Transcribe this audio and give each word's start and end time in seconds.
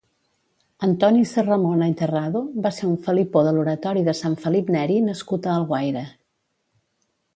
Antoni 0.85 1.19
Serramona 1.31 1.89
i 1.91 1.93
Terrado 1.99 2.41
va 2.63 2.71
ser 2.77 2.89
un 2.93 2.97
felipó 3.09 3.43
de 3.49 3.51
l'Oratori 3.57 4.03
de 4.09 4.19
Sant 4.21 4.39
Felip 4.47 4.73
Neri 4.77 4.97
nascut 5.11 5.47
a 5.47 5.55
Alguaire. 5.59 6.07